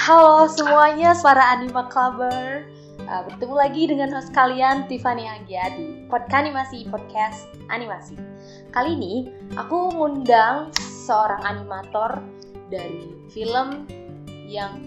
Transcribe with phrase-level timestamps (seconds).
[0.00, 2.64] Halo semuanya, para anima clubber.
[3.04, 8.16] Uh, bertemu lagi dengan host kalian Tiffany Anggia di Podkanimasi Podcast Animasi.
[8.72, 9.28] Kali ini
[9.60, 10.72] aku ngundang
[11.04, 12.16] seorang animator
[12.72, 13.84] dari film
[14.48, 14.80] yang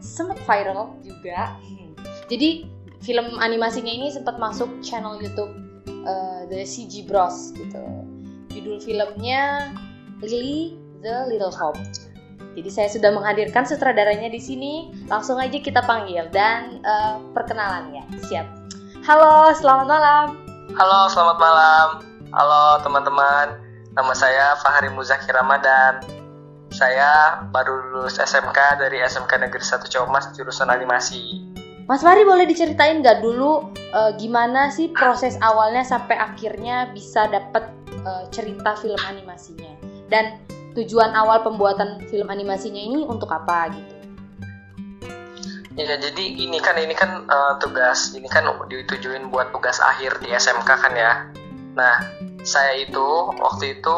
[0.00, 1.60] sempat viral juga.
[2.32, 2.64] Jadi
[3.04, 5.52] film animasinya ini sempat masuk channel YouTube
[6.08, 7.84] uh, The CG Bros gitu.
[8.48, 9.76] Judul filmnya
[10.24, 11.76] Lily the Little Hope.
[12.54, 14.94] Jadi saya sudah menghadirkan sutradaranya di sini.
[15.10, 18.04] Langsung aja kita panggil dan uh, perkenalan ya.
[18.30, 18.46] Siap.
[19.02, 20.26] Halo, selamat malam.
[20.78, 21.88] Halo, selamat malam.
[22.30, 23.58] Halo teman-teman.
[23.94, 25.98] Nama saya Fahri Muzakir Ramadan.
[26.70, 31.42] Saya baru lulus SMK dari SMK Negeri 1 Comas jurusan animasi.
[31.86, 37.70] Mas Fahri boleh diceritain nggak dulu uh, gimana sih proses awalnya sampai akhirnya bisa dapat
[38.02, 39.70] uh, cerita film animasinya?
[40.10, 40.38] Dan
[40.74, 43.94] tujuan awal pembuatan film animasinya ini untuk apa gitu?
[45.74, 50.30] Ya jadi ini kan ini kan uh, tugas ini kan ditujuin buat tugas akhir di
[50.30, 51.12] SMK kan ya.
[51.74, 51.98] Nah
[52.46, 53.94] saya itu waktu itu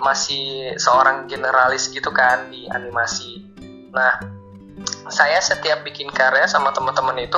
[0.00, 3.44] masih seorang generalis gitu kan di animasi.
[3.92, 4.16] Nah
[5.12, 7.36] saya setiap bikin karya sama teman-teman itu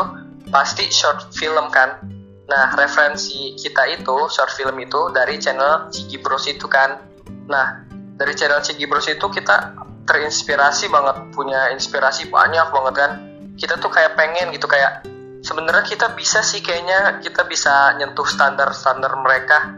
[0.55, 1.99] pasti short film kan.
[2.47, 7.03] Nah referensi kita itu short film itu dari channel Ciki Bros itu kan.
[7.51, 7.92] Nah
[8.23, 9.75] dari channel Cigi Bros itu kita
[10.07, 13.11] terinspirasi banget punya inspirasi banyak banget kan?
[13.59, 15.03] Kita tuh kayak pengen gitu kayak
[15.43, 19.75] sebenarnya kita bisa sih kayaknya kita bisa nyentuh standar-standar mereka.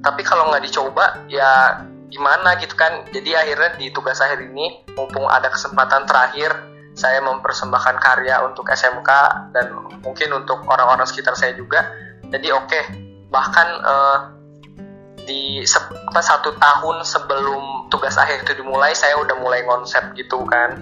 [0.00, 3.04] Tapi kalau nggak dicoba ya gimana gitu kan?
[3.12, 6.56] Jadi akhirnya di tugas akhir ini mumpung ada kesempatan terakhir
[6.96, 9.10] saya mempersembahkan karya untuk SMK
[9.52, 9.68] dan
[10.00, 11.92] mungkin untuk orang-orang sekitar saya juga.
[12.32, 12.84] Jadi oke okay.
[13.28, 14.35] bahkan uh,
[15.26, 20.78] di satu tahun sebelum tugas akhir itu dimulai saya udah mulai konsep gitu kan.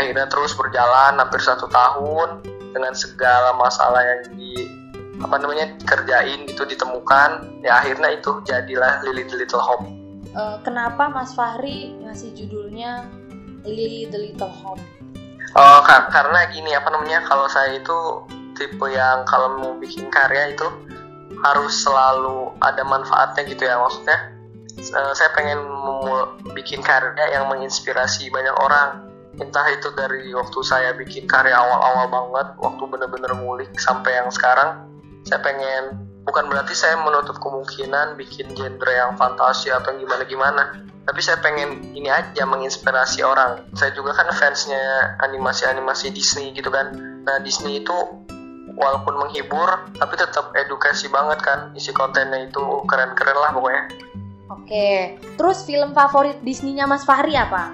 [0.00, 2.40] Akhirnya terus berjalan hampir satu tahun
[2.72, 4.66] dengan segala masalah yang di
[5.22, 9.84] apa namanya kerjain gitu ditemukan ya akhirnya itu jadilah Lily the Little Hope.
[10.32, 13.06] Uh, kenapa Mas Fahri ngasih judulnya
[13.62, 14.80] Lily the Little Hope?
[15.52, 18.24] Oh kar karena gini apa namanya kalau saya itu
[18.56, 20.64] tipe yang kalau mau bikin karya itu
[21.42, 24.32] harus selalu ada manfaatnya gitu ya maksudnya
[24.78, 25.60] uh, saya pengen
[26.56, 29.08] bikin karya yang menginspirasi banyak orang.
[29.40, 34.84] Entah itu dari waktu saya bikin karya awal-awal banget waktu bener-bener ngulik sampai yang sekarang
[35.24, 41.40] saya pengen bukan berarti saya menutup kemungkinan bikin genre yang fantasi atau gimana-gimana tapi saya
[41.42, 43.66] pengen ini aja menginspirasi orang.
[43.74, 46.94] Saya juga kan fansnya animasi-animasi Disney gitu kan.
[47.26, 47.96] Nah Disney itu
[48.82, 53.84] walaupun menghibur tapi tetap edukasi banget kan isi kontennya itu keren-keren lah pokoknya.
[54.50, 57.70] Oke terus film favorit Disney-nya Mas Fahri apa?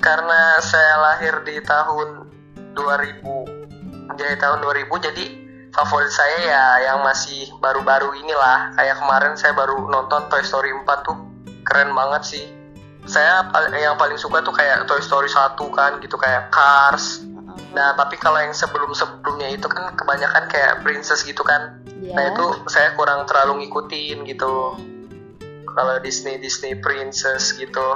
[0.00, 2.24] Karena saya lahir di tahun
[2.72, 5.24] 2000 jadi tahun 2000 jadi
[5.70, 8.74] favorit saya ya yang masih baru-baru inilah.
[8.74, 11.16] Kayak kemarin saya baru nonton Toy Story 4 tuh
[11.62, 12.44] keren banget sih.
[13.06, 13.46] Saya
[13.78, 17.22] yang paling suka tuh kayak Toy Story 1 kan gitu kayak Cars
[17.72, 21.78] Nah, tapi kalau yang sebelum-sebelumnya itu kan kebanyakan kayak princess gitu kan.
[22.00, 22.16] Yeah.
[22.16, 24.74] Nah, itu saya kurang terlalu ngikutin gitu.
[25.68, 27.86] Kalau Disney Disney princess gitu.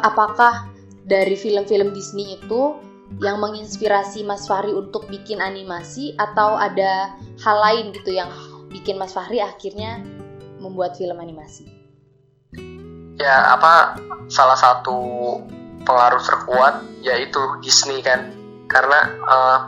[0.00, 0.70] Apakah
[1.04, 2.78] dari film-film Disney itu
[3.22, 7.14] yang menginspirasi Mas Fahri untuk bikin animasi atau ada
[7.44, 8.32] hal lain gitu yang
[8.70, 10.02] bikin Mas Fahri akhirnya
[10.58, 11.70] membuat film animasi?
[13.16, 13.96] Ya, apa
[14.28, 14.98] salah satu
[15.86, 18.34] pengaruh terkuat yaitu Disney kan
[18.66, 19.58] karena uh,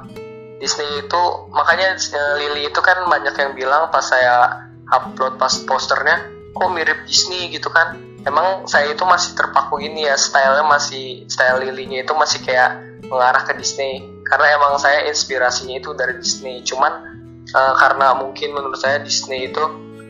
[0.59, 1.23] Disney itu
[1.55, 1.95] makanya
[2.39, 7.71] Lily itu kan banyak yang bilang pas saya upload pas posternya kok mirip Disney gitu
[7.71, 7.95] kan.
[8.27, 13.47] Emang saya itu masih terpaku ini ya stylenya masih style Lilynya itu masih kayak mengarah
[13.47, 14.03] ke Disney.
[14.27, 16.61] Karena emang saya inspirasinya itu dari Disney.
[16.67, 16.93] Cuman
[17.55, 19.63] uh, karena mungkin menurut saya Disney itu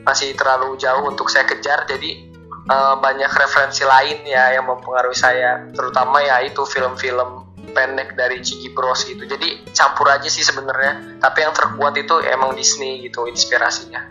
[0.08, 2.32] masih terlalu jauh untuk saya kejar jadi
[2.72, 5.68] uh, banyak referensi lain ya yang mempengaruhi saya.
[5.76, 11.44] Terutama ya itu film-film pendek dari Ciki Bros gitu jadi campur aja sih sebenarnya tapi
[11.44, 14.08] yang terkuat itu emang Disney gitu inspirasinya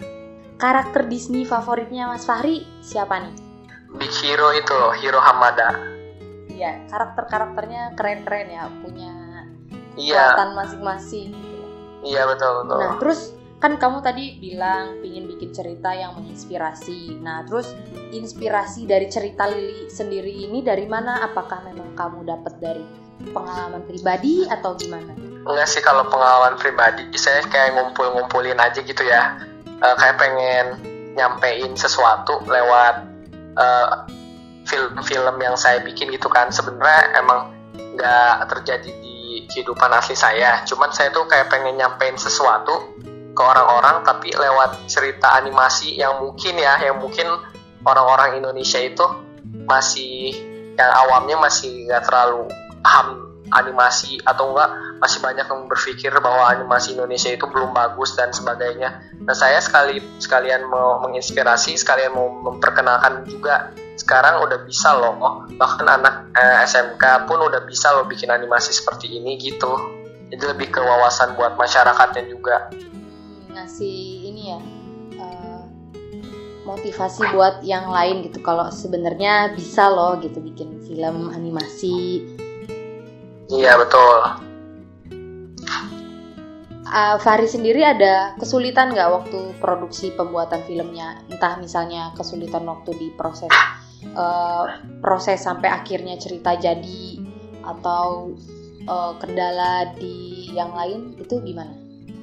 [0.58, 3.36] karakter Disney favoritnya Mas Fahri siapa nih
[3.98, 5.76] Big Hero itu loh Hero Hamada
[6.52, 9.14] iya karakter-karakternya keren-keren ya punya
[9.98, 10.34] iya.
[10.54, 11.66] masing-masing gitu.
[12.06, 17.18] iya betul betul nah terus kan kamu tadi bilang pingin bikin cerita yang menginspirasi.
[17.26, 17.74] Nah, terus
[18.14, 21.26] inspirasi dari cerita Lili sendiri ini dari mana?
[21.26, 22.86] Apakah memang kamu dapat dari
[23.34, 25.14] pengalaman pribadi atau gimana?
[25.48, 29.40] Enggak sih kalau pengalaman pribadi, saya kayak ngumpul-ngumpulin aja gitu ya.
[29.78, 30.66] Uh, kayak pengen
[31.14, 33.06] nyampein sesuatu lewat
[33.58, 36.54] film film-film yang saya bikin gitu kan.
[36.54, 37.58] Sebenarnya emang
[37.98, 39.18] nggak terjadi di
[39.50, 42.94] kehidupan asli saya cuman saya tuh kayak pengen nyampein sesuatu
[43.38, 47.26] ke orang-orang tapi lewat cerita animasi yang mungkin ya yang mungkin
[47.86, 49.06] orang-orang Indonesia itu
[49.70, 50.34] masih
[50.78, 52.50] yang awamnya masih nggak terlalu
[52.88, 54.72] paham animasi atau enggak
[55.04, 59.04] masih banyak yang berpikir bahwa animasi Indonesia itu belum bagus dan sebagainya.
[59.24, 65.18] Nah saya sekali sekalian mau menginspirasi, sekalian mau memperkenalkan juga sekarang udah bisa loh
[65.58, 69.76] bahkan anak eh, SMK pun udah bisa loh bikin animasi seperti ini gitu.
[70.28, 72.68] Jadi lebih ke wawasan buat masyarakatnya juga.
[73.56, 74.60] Ngasih ini ya
[75.24, 75.64] uh,
[76.68, 78.44] motivasi buat yang lain gitu.
[78.44, 82.28] Kalau sebenarnya bisa loh gitu bikin film animasi
[83.48, 84.20] Iya betul.
[86.88, 91.20] Uh, Fahri sendiri ada kesulitan nggak waktu produksi pembuatan filmnya?
[91.28, 93.52] Entah misalnya kesulitan waktu di proses
[94.16, 94.72] uh,
[95.04, 97.20] proses sampai akhirnya cerita jadi
[97.64, 98.32] atau
[98.88, 101.76] uh, kendala di yang lain itu gimana?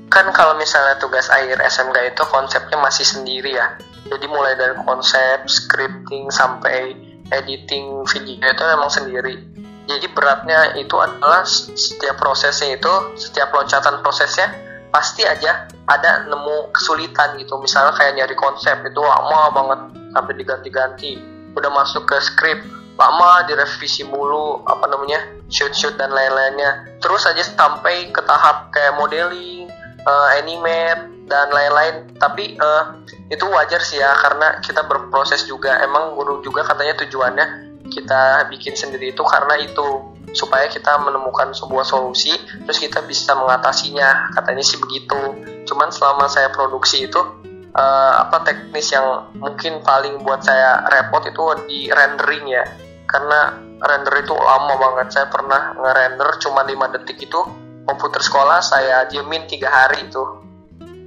[0.09, 3.77] Kan kalau misalnya tugas akhir SMK itu konsepnya masih sendiri ya.
[4.09, 6.97] Jadi mulai dari konsep, scripting sampai
[7.33, 14.49] editing video itu memang sendiri jadi beratnya itu adalah setiap prosesnya itu setiap loncatan prosesnya
[14.89, 17.61] pasti aja ada nemu kesulitan gitu.
[17.61, 19.81] Misalnya kayak nyari konsep itu lama banget
[20.17, 21.13] sampai diganti-ganti.
[21.53, 22.65] Udah masuk ke skrip
[22.95, 25.21] lama direvisi mulu apa namanya
[25.51, 26.89] shoot-shoot dan lain-lainnya.
[27.05, 29.69] Terus aja sampai ke tahap kayak modeling
[30.09, 32.09] uh, animate dan lain-lain.
[32.17, 35.77] Tapi uh, itu wajar sih ya karena kita berproses juga.
[35.85, 40.11] Emang guru juga katanya tujuannya kita bikin sendiri itu karena itu.
[40.35, 42.35] Supaya kita menemukan sebuah solusi
[42.67, 44.35] terus kita bisa mengatasinya.
[44.35, 45.15] Katanya sih begitu.
[45.63, 47.23] Cuman selama saya produksi itu
[47.71, 52.67] uh, apa teknis yang mungkin paling buat saya repot itu di rendering ya.
[53.07, 55.15] Karena render itu lama banget.
[55.15, 57.41] Saya pernah ngerender cuma 5 detik itu
[57.87, 60.43] komputer sekolah saya diemin tiga hari itu.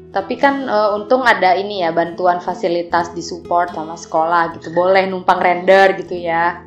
[0.08, 4.72] Tapi kan uh, untung ada ini ya bantuan fasilitas di support sama sekolah gitu.
[4.72, 6.67] Boleh numpang render gitu ya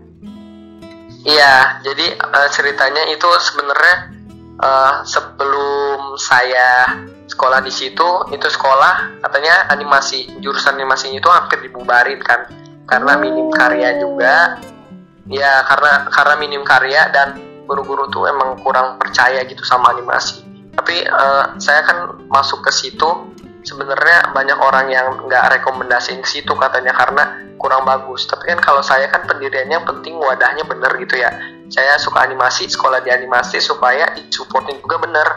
[1.21, 3.97] Iya, jadi uh, ceritanya itu sebenarnya
[4.57, 6.97] uh, sebelum saya
[7.29, 12.49] sekolah di situ, itu sekolah katanya animasi jurusan animasi itu hampir dibubarin kan,
[12.89, 14.57] karena minim karya juga.
[15.31, 17.39] Ya karena karena minim karya dan
[17.69, 20.43] guru-guru tuh emang kurang percaya gitu sama animasi.
[20.75, 23.31] Tapi uh, saya kan masuk ke situ
[23.65, 27.25] sebenarnya banyak orang yang nggak rekomendasiin situ katanya karena
[27.61, 28.25] kurang bagus.
[28.25, 31.31] Tapi kan kalau saya kan pendiriannya penting wadahnya bener gitu ya.
[31.71, 35.29] Saya suka animasi sekolah di animasi supaya supporting juga bener.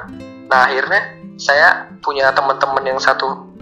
[0.47, 3.53] Nah akhirnya saya punya teman-teman yang satu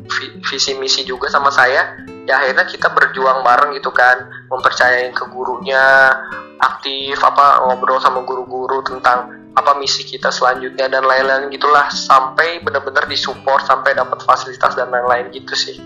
[0.46, 1.98] visi misi juga sama saya.
[2.30, 4.30] Ya akhirnya kita berjuang bareng gitu kan.
[4.48, 6.14] Mempercayain ke gurunya
[6.62, 13.04] aktif apa ngobrol sama guru-guru tentang apa misi kita selanjutnya dan lain-lain gitulah sampai benar-benar
[13.12, 15.78] disupport sampai dapat fasilitas dan lain-lain gitu sih.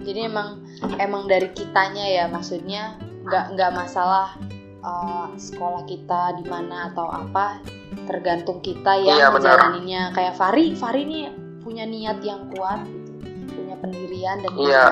[0.00, 0.64] Jadi emang
[0.96, 2.96] emang dari kitanya ya maksudnya
[3.26, 4.38] nggak nggak masalah
[4.80, 7.60] uh, sekolah kita di mana atau apa
[8.06, 11.20] tergantung kita ya iya, menjalaninya kayak Fari Fari ini
[11.60, 13.12] punya niat yang kuat gitu
[13.50, 14.86] punya pendirian dan iya.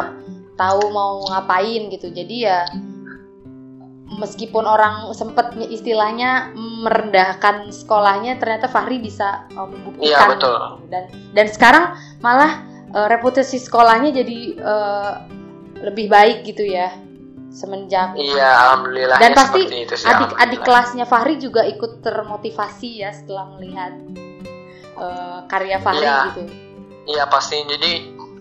[0.59, 2.11] tahu mau ngapain gitu.
[2.11, 2.69] Jadi ya
[4.05, 10.55] meskipun orang sempet istilahnya merendahkan sekolahnya ternyata Fahri bisa uh, membuktikan iya, betul.
[10.93, 11.85] dan dan sekarang
[12.21, 12.61] malah
[12.93, 15.13] uh, reputasi sekolahnya jadi uh,
[15.81, 16.93] lebih baik gitu ya
[17.55, 18.19] semenjak.
[18.19, 23.95] Iya alhamdulillah dan pasti sih, adik adik kelasnya Fahri juga ikut termotivasi ya setelah melihat
[25.01, 26.43] uh, karya Fahri iya, gitu.
[27.09, 27.63] Iya pasti.
[27.65, 27.93] Jadi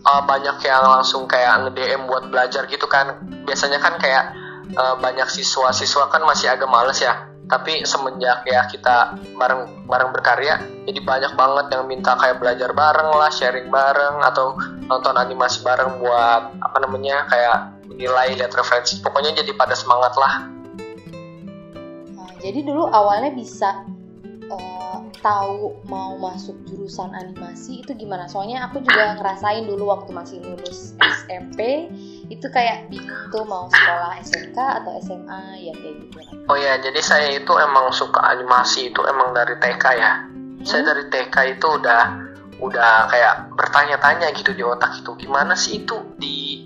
[0.02, 3.22] uh, banyak yang langsung kayak nge DM buat belajar gitu kan.
[3.46, 4.43] Biasanya kan kayak
[4.76, 7.30] uh, banyak siswa-siswa kan masih agak males ya.
[7.44, 13.10] Tapi semenjak ya kita bareng bareng berkarya jadi banyak banget yang minta kayak belajar bareng
[13.16, 14.56] lah sharing bareng atau
[14.88, 19.00] nonton animasi bareng buat apa namanya kayak menilai lihat referensi.
[19.00, 20.34] Pokoknya jadi pada semangat lah.
[22.20, 23.88] Nah, jadi dulu awalnya bisa
[24.52, 28.28] uh, tahu mau masuk jurusan animasi itu gimana?
[28.28, 31.88] Soalnya aku juga ngerasain dulu waktu masih lulus SMP
[32.32, 36.18] itu kayak bingung tuh mau sekolah SMK atau SMA ya kayak gitu.
[36.48, 40.14] Oh ya jadi saya itu emang suka animasi itu emang dari TK ya.
[40.28, 40.64] Hmm?
[40.64, 42.02] saya dari TK itu udah
[42.64, 46.64] udah kayak bertanya-tanya gitu di otak itu gimana sih itu di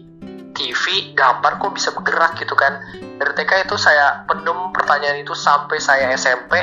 [0.54, 2.38] TV gambar kok bisa bergerak?
[2.42, 2.82] gitu kan.
[3.18, 6.58] Dari TK itu saya pendem pertanyaan itu sampai saya SMP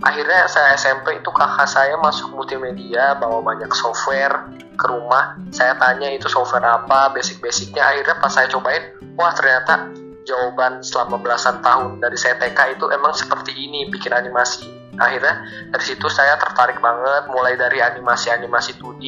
[0.00, 4.48] akhirnya saya SMP itu kakak saya masuk multimedia bawa banyak software
[4.80, 5.36] ke rumah.
[5.52, 7.84] Saya tanya itu software apa basic-basicnya.
[7.84, 9.92] Akhirnya pas saya cobain wah ternyata
[10.24, 14.68] jawaban selama belasan tahun dari saya TK itu emang seperti ini bikin animasi.
[15.00, 19.04] Akhirnya dari situ saya tertarik banget mulai dari animasi-animasi 2D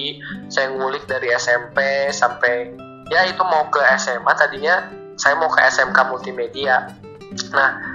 [0.49, 2.73] saya ngulik dari SMP sampai
[3.13, 4.89] ya itu mau ke SMA tadinya
[5.21, 6.97] saya mau ke SMK multimedia.
[7.53, 7.92] Nah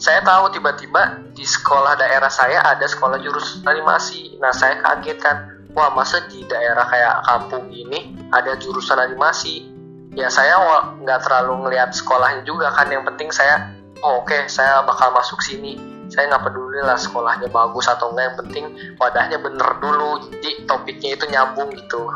[0.00, 4.40] saya tahu tiba-tiba di sekolah daerah saya ada sekolah jurusan animasi.
[4.40, 5.36] Nah saya kaget kan
[5.76, 9.68] wah masa di daerah kayak kampung ini ada jurusan animasi?
[10.16, 10.56] Ya saya
[11.04, 12.88] nggak terlalu ngelihat sekolahnya juga kan.
[12.88, 15.76] Yang penting saya oh, oke okay, saya bakal masuk sini.
[16.08, 18.64] Saya nggak peduli lah sekolahnya bagus atau enggak yang penting
[18.96, 20.32] wadahnya bener dulu.
[20.32, 22.08] Jadi topiknya itu nyambung gitu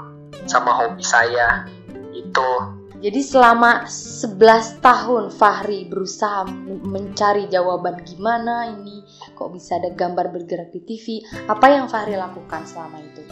[0.49, 1.69] sama hobi saya.
[2.17, 2.49] Itu
[3.03, 6.47] jadi selama 11 tahun Fahri berusaha
[6.87, 9.03] mencari jawaban gimana ini
[9.35, 11.27] kok bisa ada gambar bergerak di TV.
[11.51, 13.23] Apa yang Fahri lakukan selama itu?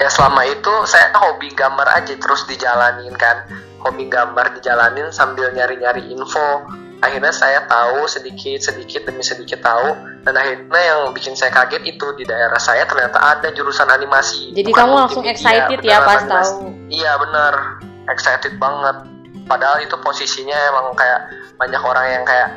[0.00, 3.46] Ya selama itu saya hobi gambar aja terus dijalanin kan.
[3.86, 6.66] Hobi gambar dijalanin sambil nyari-nyari info.
[7.00, 12.28] Akhirnya saya tahu sedikit-sedikit demi sedikit tahu dan akhirnya yang bikin saya kaget itu di
[12.28, 14.52] daerah saya ternyata ada jurusan animasi.
[14.52, 16.68] Jadi kamu langsung excited ya pas tahu.
[16.92, 19.06] Iya benar excited banget.
[19.46, 21.20] Padahal itu posisinya emang kayak
[21.58, 22.48] banyak orang yang kayak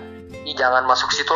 [0.46, 1.34] ih jangan masuk situ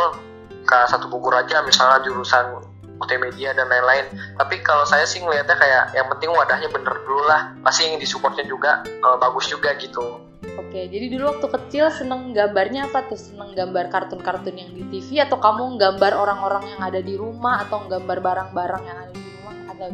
[0.68, 2.62] ke satu buku aja misalnya jurusan
[2.98, 4.06] multimedia dan lain-lain.
[4.38, 7.54] Tapi kalau saya sih ngelihatnya kayak yang penting wadahnya bener dulu lah.
[7.62, 10.22] Pasti yang disupportnya juga uh, bagus juga gitu.
[10.58, 13.18] Oke, jadi dulu waktu kecil seneng gambarnya apa tuh?
[13.18, 17.86] Seneng gambar kartun-kartun yang di TV atau kamu gambar orang-orang yang ada di rumah atau
[17.86, 19.56] gambar barang-barang yang ada di rumah?
[19.74, 19.90] Atau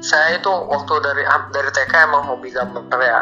[0.00, 3.20] saya itu waktu dari dari TK emang hobi gambar ya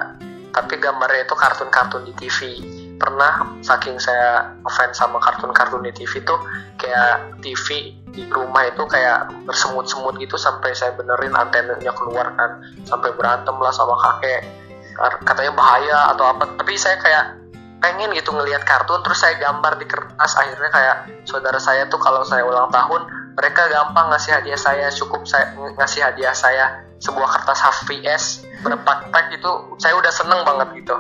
[0.55, 2.63] tapi gambarnya itu kartun-kartun di TV
[2.95, 6.39] pernah saking saya fans sama kartun-kartun di TV tuh
[6.79, 12.63] kayak TV di rumah itu kayak bersemut-semut gitu sampai saya benerin antenanya keluar kan.
[12.87, 14.47] Sampai berantem lah sama kakek.
[15.27, 16.47] Katanya bahaya atau apa.
[16.55, 17.25] Tapi saya kayak
[17.83, 20.33] pengen gitu ngelihat kartun terus saya gambar di kertas.
[20.39, 20.97] Akhirnya kayak
[21.27, 23.03] saudara saya tuh kalau saya ulang tahun
[23.35, 28.25] mereka gampang ngasih hadiah saya cukup saya ngasih hadiah saya sebuah kertas HVS
[28.63, 30.97] berempat pack itu saya udah seneng banget gitu.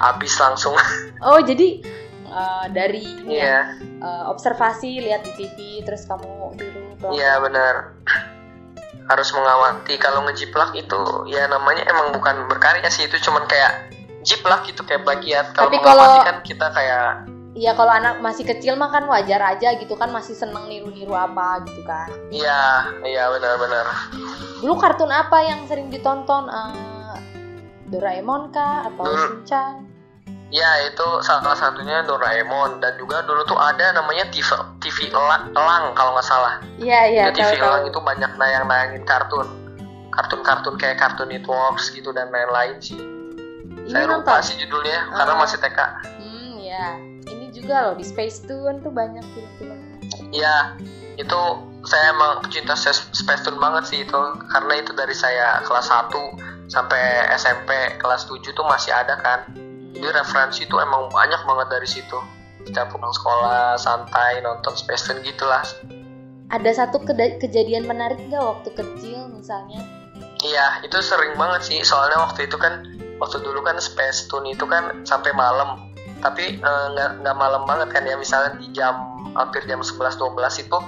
[0.00, 0.74] Habis langsung.
[1.22, 1.78] Oh jadi
[2.26, 3.78] uh, dari ini yeah.
[3.78, 7.94] ya uh, observasi lihat di TV terus kamu dulu iya yeah, benar.
[9.10, 10.02] Harus mengawati.
[10.02, 10.98] Kalau ngejiplak itu
[11.30, 13.86] ya namanya emang bukan berkarya sih itu cuman kayak
[14.26, 18.88] jiplak gitu kayak bagian kalau mengawati kan kita kayak Iya kalau anak masih kecil mah
[18.88, 22.08] kan wajar aja gitu kan masih seneng niru-niru apa gitu kan.
[22.32, 23.84] Iya, iya benar-benar.
[24.64, 26.48] Dulu kartun apa yang sering ditonton?
[26.48, 27.16] Uh,
[27.92, 29.84] Doraemon kah atau dulu, Shinchan?
[30.48, 34.48] Ya itu salah satunya Doraemon dan juga dulu tuh ada namanya TV,
[34.80, 36.56] TV Elang, Elang kalau nggak salah.
[36.80, 37.24] Iya iya.
[37.36, 39.44] TV tahu, Elang itu banyak nayang-nayangin kartun,
[40.08, 42.96] kartun-kartun kayak Cartoon Networks gitu dan lain-lain sih.
[42.96, 44.24] Ini Saya nonton?
[44.24, 45.80] lupa sih judulnya uh, karena masih TK.
[46.16, 46.96] Hmm ya
[47.62, 49.78] juga loh di Space Tune tuh banyak film-film.
[50.34, 50.74] Iya,
[51.14, 51.40] itu
[51.86, 56.10] saya emang pecinta Space Tune banget sih itu karena itu dari saya kelas 1
[56.66, 57.70] sampai SMP
[58.02, 59.46] kelas 7 tuh masih ada kan.
[59.94, 62.18] Jadi referensi itu emang banyak banget dari situ.
[62.66, 65.62] Setiap pulang sekolah santai nonton Space Tune gitulah.
[66.50, 69.80] Ada satu ke kejadian menarik nggak waktu kecil misalnya?
[70.42, 71.78] Iya, itu sering banget sih.
[71.86, 72.82] Soalnya waktu itu kan
[73.22, 75.91] waktu dulu kan Space Tune itu kan sampai malam
[76.22, 78.14] tapi eh, nggak uh, nggak malam banget kan ya.
[78.14, 78.94] Misalnya di jam
[79.34, 80.78] hampir jam 11-12 itu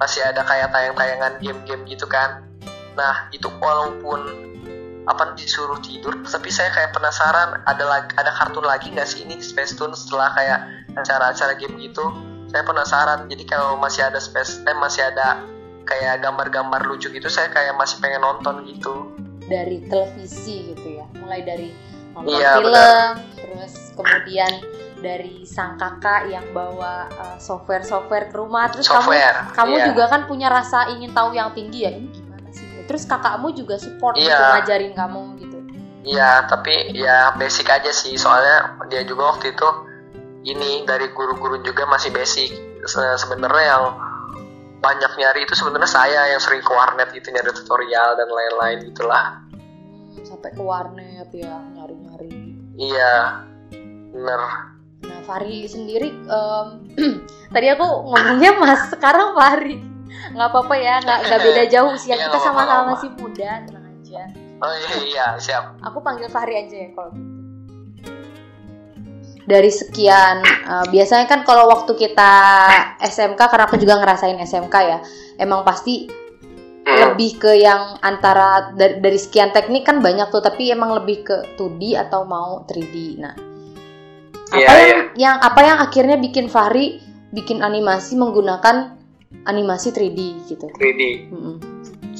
[0.00, 2.42] masih ada kayak tayang-tayangan game-game gitu kan.
[2.96, 4.48] Nah itu walaupun
[5.08, 9.40] apa disuruh tidur tapi saya kayak penasaran ada lagi ada kartun lagi nggak sih ini
[9.40, 10.58] di Space Tune setelah kayak
[10.96, 12.08] acara-acara game gitu?
[12.48, 13.28] Saya penasaran.
[13.28, 15.44] Jadi kalau masih ada Space eh masih ada
[15.88, 19.12] kayak gambar-gambar lucu gitu saya kayak masih pengen nonton gitu.
[19.48, 21.04] Dari televisi gitu ya.
[21.20, 21.68] Mulai dari
[22.12, 23.12] nonton iya, film benar.
[23.36, 24.62] terus kemudian
[24.98, 29.86] dari sang kakak yang bawa uh, software-software ke rumah terus software, kamu kamu iya.
[29.90, 32.66] juga kan punya rasa ingin tahu yang tinggi ya ini gimana sih?
[32.86, 34.26] Terus kakakmu juga support iya.
[34.26, 35.58] gitu ngajarin kamu gitu?
[36.08, 39.68] Iya tapi ya basic aja sih soalnya dia juga waktu itu
[40.46, 42.54] ini dari guru-guru juga masih basic.
[42.88, 43.84] Sebenarnya yang
[44.78, 49.42] banyak nyari itu sebenarnya saya yang sering ke warnet gitu nyari tutorial dan lain-lain gitulah.
[49.52, 52.30] Hmm, sampai ke warnet ya nyari-nyari.
[52.78, 53.42] Iya
[54.18, 54.40] bener.
[55.06, 56.82] Nah Fahri sendiri um,
[57.54, 59.78] tadi aku ngomongnya mas sekarang Fahri.
[60.34, 64.22] Nggak apa-apa ya nggak nggak beda jauh usia iya, kita sama-sama masih muda tenang aja.
[64.58, 65.78] Oh iya, iya siap.
[65.86, 67.30] Aku panggil Fahri aja ya kalau gitu.
[69.48, 72.32] Dari sekian uh, biasanya kan kalau waktu kita
[73.00, 74.98] SMK karena aku juga ngerasain SMK ya
[75.40, 76.04] emang pasti
[76.84, 81.36] lebih ke yang antara dari, dari sekian teknik kan banyak tuh tapi emang lebih ke
[81.56, 83.24] 2D atau mau 3D.
[83.24, 83.47] Nah
[84.48, 85.04] apa yeah, yang, yeah.
[85.16, 88.96] yang apa yang akhirnya bikin Fahri bikin animasi menggunakan
[89.44, 91.28] animasi 3D gitu 3D.
[91.28, 91.56] Mm-mm.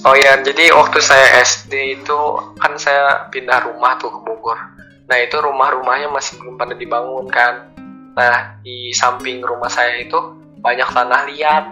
[0.07, 2.19] Oh ya, jadi waktu saya SD itu
[2.63, 4.55] kan saya pindah rumah tuh ke Bogor.
[5.11, 7.75] Nah itu rumah-rumahnya masih belum pada dibangun kan.
[8.15, 10.15] Nah di samping rumah saya itu
[10.63, 11.65] banyak tanah liat.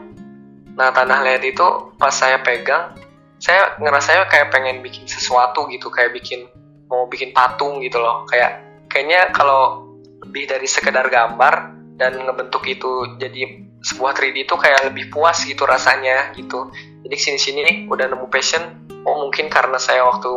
[0.74, 2.98] Nah tanah liat itu pas saya pegang,
[3.38, 6.50] saya ngerasa kayak pengen bikin sesuatu gitu, kayak bikin
[6.90, 8.26] mau bikin patung gitu loh.
[8.26, 8.58] Kayak
[8.90, 9.85] kayaknya kalau
[10.24, 15.64] lebih dari sekedar gambar dan ngebentuk itu jadi sebuah 3D itu kayak lebih puas gitu
[15.64, 16.68] rasanya gitu.
[17.04, 18.62] Jadi sini-sini nih udah nemu passion.
[19.06, 20.28] Oh mungkin karena saya waktu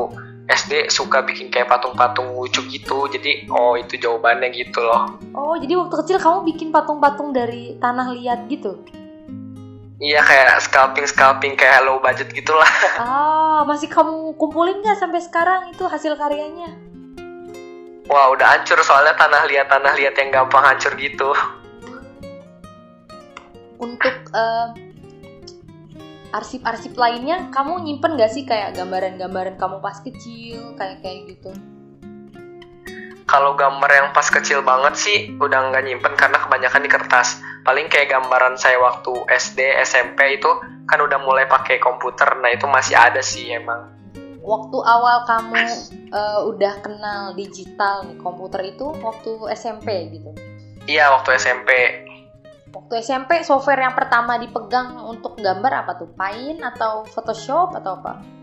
[0.49, 3.09] SD suka bikin kayak patung-patung lucu gitu.
[3.09, 5.19] Jadi oh itu jawabannya gitu loh.
[5.33, 8.85] Oh jadi waktu kecil kamu bikin patung-patung dari tanah liat gitu?
[9.99, 12.69] Iya kayak scalping scalping kayak low budget gitulah.
[13.01, 16.71] Ah masih kamu kumpulin nggak sampai sekarang itu hasil karyanya
[18.09, 21.29] wah udah hancur soalnya tanah liat tanah liat yang gampang hancur gitu.
[23.79, 24.67] Untuk eh,
[26.33, 31.53] arsip-arsip lainnya kamu nyimpen gak sih kayak gambaran-gambaran kamu pas kecil kayak kayak gitu?
[33.29, 37.37] Kalau gambar yang pas kecil banget sih udah nggak nyimpen karena kebanyakan di kertas.
[37.61, 40.49] Paling kayak gambaran saya waktu SD SMP itu
[40.89, 42.25] kan udah mulai pakai komputer.
[42.41, 43.98] Nah itu masih ada sih emang
[44.39, 45.55] waktu awal kamu
[46.11, 50.31] eh, udah kenal digital nih komputer itu waktu SMP gitu
[50.87, 51.69] iya waktu SMP
[52.69, 58.39] waktu SMP software yang pertama dipegang untuk gambar apa tuh Paint atau Photoshop atau apa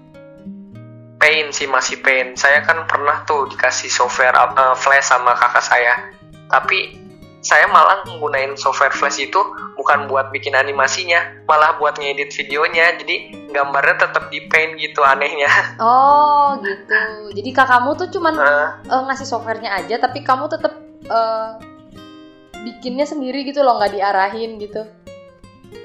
[1.17, 2.37] Paint sih masih Paint.
[2.37, 6.12] Saya kan pernah tuh dikasih software uh, Flash sama kakak saya.
[6.47, 7.05] Tapi
[7.47, 9.38] saya malah menggunakan software Flash itu
[9.79, 12.99] bukan buat bikin animasinya, malah buat ngedit videonya.
[12.99, 15.47] Jadi gambarnya tetap di Paint gitu anehnya.
[15.87, 20.76] oh gitu jadi kakakmu tuh cuman Uh, eh, ngasih softwarenya aja tapi kamu tetap
[21.09, 21.50] eh,
[22.62, 24.85] bikinnya sendiri gitu loh nggak diarahin gitu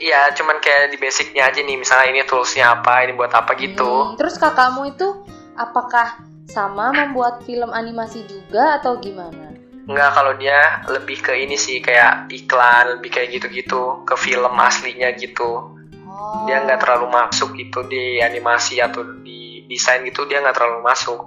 [0.01, 1.77] Iya, cuman kayak di basicnya aja nih.
[1.77, 4.13] Misalnya ini toolsnya apa, ini buat apa gitu.
[4.13, 9.50] Hmm, terus kakakmu itu apakah sama membuat film animasi juga atau gimana
[9.89, 15.09] Enggak, kalau dia lebih ke ini sih kayak iklan, lebih kayak gitu-gitu, ke film aslinya
[15.17, 15.73] gitu.
[16.05, 20.85] oh Dia nggak terlalu masuk gitu di animasi atau di desain gitu, dia nggak terlalu
[20.85, 21.19] masuk.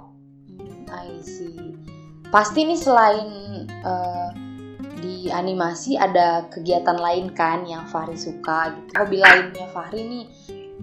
[0.55, 1.75] Hmm, I see.
[2.31, 3.29] Pasti nih selain
[3.67, 4.29] eh,
[5.03, 8.91] di animasi ada kegiatan lain kan yang Fahri suka gitu.
[8.97, 10.25] Hobi lainnya Fahri nih.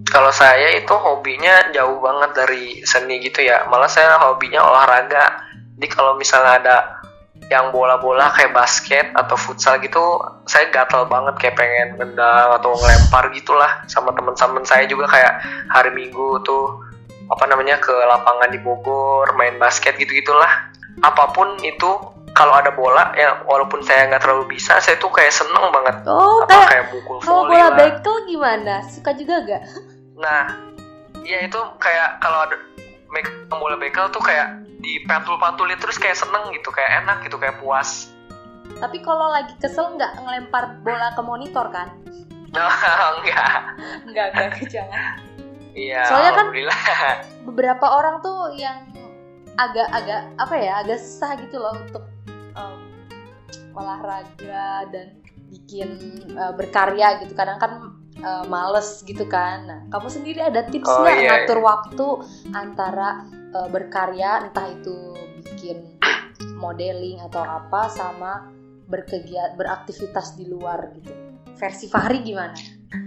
[0.09, 3.65] Kalau saya itu hobinya jauh banget dari seni gitu ya.
[3.65, 5.41] Malah saya hobinya olahraga.
[5.77, 6.77] Jadi kalau misalnya ada
[7.51, 13.29] yang bola-bola kayak basket atau futsal gitu, saya gatel banget kayak pengen nendang atau ngelempar
[13.35, 16.79] gitulah sama teman-teman saya juga kayak hari Minggu tuh
[17.31, 20.71] apa namanya ke lapangan di Bogor main basket gitu gitulah.
[21.01, 21.89] Apa pun itu
[22.33, 26.01] kalau ada bola ya walaupun saya nggak terlalu bisa, saya tuh kayak seneng banget.
[26.09, 27.77] Oh, Apa kayak kayak mukul kalau bola lah.
[27.77, 28.75] bekel gimana?
[28.89, 29.63] Suka juga gak?
[30.17, 30.57] Nah,
[31.21, 32.57] ya itu kayak kalau ada
[33.13, 38.11] make bola bekel tuh kayak dipantul-pantulin terus kayak seneng gitu, kayak enak gitu, kayak puas.
[38.77, 41.95] Tapi kalau lagi kesel nggak ngelempar bola ke monitor kan?
[42.51, 42.69] Nah,
[43.17, 43.59] enggak.
[44.05, 45.15] Enggak, enggak, jangan.
[45.73, 46.51] Iya, Soalnya kan-.
[47.47, 48.91] Beberapa orang tuh yang
[49.57, 52.03] agak-agak apa ya, agak susah gitu loh untuk
[52.53, 52.79] em,
[53.73, 55.17] olahraga dan
[55.49, 55.89] bikin
[56.29, 57.33] eh, berkarya gitu.
[57.33, 57.71] Kadang kan
[58.19, 59.65] eh, males gitu kan.
[59.65, 62.07] Nah, kamu sendiri ada tips Oh, nggak iya, ngatur waktu
[62.53, 65.13] antara eh, berkarya, entah itu
[65.45, 65.85] bikin
[66.57, 68.49] modeling atau apa, sama
[68.89, 71.13] berkegiatan beraktivitas di luar gitu.
[71.55, 72.57] Versi Fahri gimana?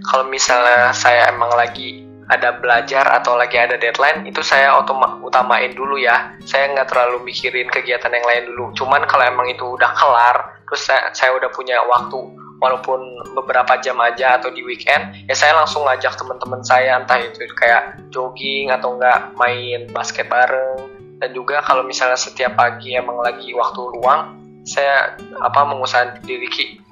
[0.07, 5.71] Kalau misalnya saya emang lagi ada belajar atau lagi ada deadline, itu saya otoma- utamain
[5.71, 6.35] dulu ya.
[6.43, 8.75] Saya nggak terlalu mikirin kegiatan yang lain dulu.
[8.75, 12.19] Cuman kalau emang itu udah kelar, terus saya, saya udah punya waktu,
[12.57, 12.99] walaupun
[13.37, 18.01] beberapa jam aja atau di weekend, ya saya langsung ngajak teman-teman saya, entah itu kayak
[18.09, 20.89] jogging atau enggak main basket bareng.
[21.17, 26.45] Dan juga kalau misalnya setiap pagi emang lagi waktu luang, saya apa mengusahakan diri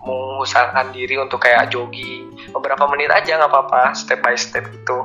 [0.05, 5.03] mengusahakan diri untuk kayak jogging beberapa menit aja nggak apa-apa step by step gitu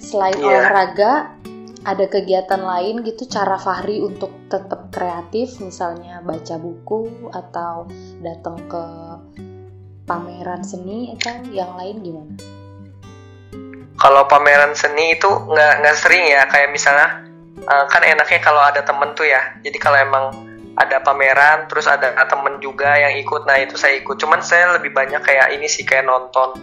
[0.00, 0.64] Selain Iya.
[0.64, 1.36] olahraga,
[1.84, 7.84] ada kegiatan lain gitu cara Fahri untuk tetap kreatif, misalnya baca buku atau
[8.24, 8.84] datang ke
[10.10, 12.34] pameran seni atau yang lain gimana?
[14.00, 16.48] kalau pameran seni itu nggak nggak sering ya.
[16.48, 17.08] Kayak misalnya
[17.60, 19.60] eh, kan enaknya kalau ada temen tuh ya.
[19.60, 20.32] Jadi kalau emang
[20.80, 24.16] ada pameran terus ada temen juga yang ikut nah itu saya ikut.
[24.16, 26.56] Cuman saya lebih banyak kayak ini sih kayak nonton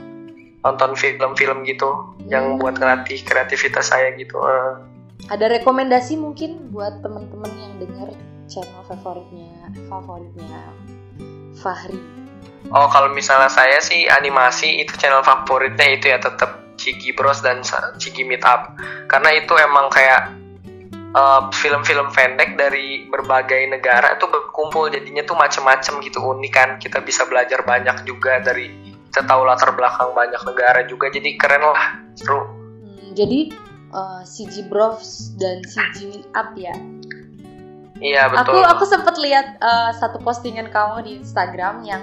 [0.65, 2.59] nonton film-film gitu yang Hmm.
[2.59, 4.73] buat ngelatih kreativitas saya gitu Eh,
[5.29, 8.09] Ada rekomendasi mungkin buat teman-teman yang dengar
[8.49, 9.53] channel favoritnya
[9.85, 10.61] favoritnya
[11.61, 11.97] Fahri
[12.67, 17.63] Oh kalau misalnya saya sih animasi itu channel favoritnya itu ya tetap Cigi Bros dan
[17.97, 18.75] Cigi Meetup
[19.09, 20.35] karena itu emang kayak
[21.15, 26.69] uh, film-film pendek dari berbagai negara itu berkumpul jadinya tuh macem-macem gitu unik kan.
[26.77, 28.69] Kita bisa belajar banyak juga dari
[29.09, 31.83] kita tahu latar belakang banyak negara juga jadi keren lah
[32.19, 32.43] seru.
[32.83, 33.49] Hmm, jadi
[33.95, 36.75] uh, Cigi Bros dan Cigi Meetup ya
[37.97, 38.61] Iya betul.
[38.61, 42.01] Aku aku sempat lihat uh, satu postingan kamu di Instagram yang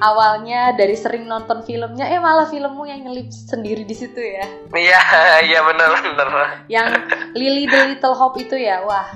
[0.00, 4.46] awalnya dari sering nonton filmnya, eh malah filmmu yang nyelip sendiri di situ ya?
[4.72, 5.00] Iya
[5.52, 6.28] iya benar benar.
[6.66, 6.88] Yang
[7.36, 9.06] Lily the Little Hope itu ya, wah.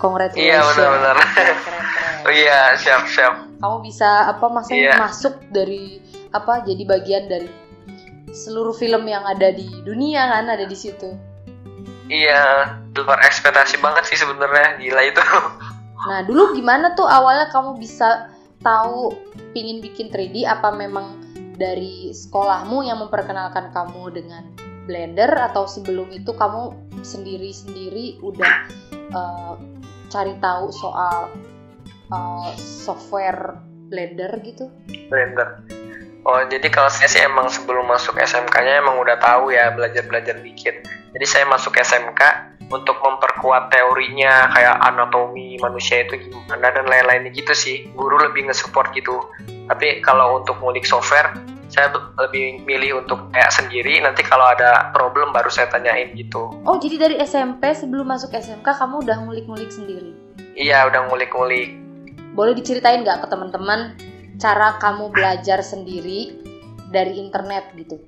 [0.00, 0.48] Congratulations.
[0.48, 1.16] Iya benar benar.
[2.20, 3.48] Oh iya siap siap.
[3.64, 5.00] Kamu bisa apa maksudnya iya.
[5.00, 6.04] masuk dari
[6.36, 7.48] apa jadi bagian dari
[8.28, 11.29] seluruh film yang ada di dunia kan ada di situ.
[12.10, 15.22] Iya, luar ekspektasi banget sih sebenarnya, gila itu.
[16.00, 18.32] Nah, dulu gimana tuh awalnya kamu bisa
[18.64, 19.12] tahu
[19.52, 21.20] pingin bikin 3D apa memang
[21.60, 24.48] dari sekolahmu yang memperkenalkan kamu dengan
[24.88, 26.72] Blender atau sebelum itu kamu
[27.04, 28.54] sendiri-sendiri udah
[29.12, 29.54] uh,
[30.08, 31.28] cari tahu soal
[32.08, 33.60] uh, software
[33.92, 34.72] Blender gitu?
[35.12, 35.60] Blender.
[36.24, 40.84] Oh, jadi kalau saya sih emang sebelum masuk SMK-nya emang udah tahu ya belajar-belajar dikit
[41.10, 42.20] jadi saya masuk SMK
[42.70, 47.90] untuk memperkuat teorinya kayak anatomi manusia itu gimana dan lain-lainnya gitu sih.
[47.98, 49.18] Guru lebih nge-support gitu.
[49.66, 51.34] Tapi kalau untuk ngulik software,
[51.66, 53.98] saya lebih milih untuk kayak sendiri.
[53.98, 56.54] Nanti kalau ada problem baru saya tanyain gitu.
[56.62, 60.14] Oh, jadi dari SMP sebelum masuk SMK kamu udah ngulik-ngulik sendiri?
[60.54, 61.74] Iya, udah ngulik-ngulik.
[62.38, 63.98] Boleh diceritain nggak ke teman-teman
[64.40, 66.34] cara kamu belajar sendiri
[66.88, 68.00] dari internet gitu?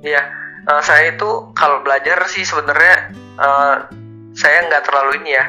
[0.00, 0.24] Iya,
[0.66, 3.86] uh, saya itu kalau belajar sih sebenarnya uh,
[4.32, 5.44] saya nggak terlalu ini ya.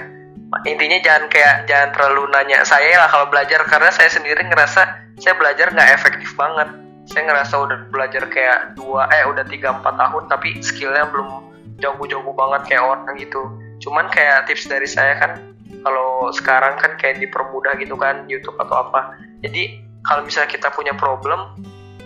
[0.66, 4.82] Intinya jangan kayak jangan terlalu nanya saya lah kalau belajar karena saya sendiri ngerasa
[5.22, 6.68] saya belajar nggak efektif banget.
[7.10, 12.34] Saya ngerasa udah belajar kayak dua eh udah tiga empat tahun tapi skillnya belum jauh-jauh
[12.34, 13.42] banget kayak orang gitu.
[13.80, 15.32] Cuman kayak tips dari saya kan
[15.86, 19.16] kalau sekarang kan kayak dipermudah gitu kan YouTube atau apa.
[19.46, 21.60] Jadi kalau misalnya kita punya problem